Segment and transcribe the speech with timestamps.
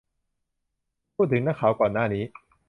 [1.05, 2.23] คุณพูดถึงนักข่าวก่อนหน้านี้?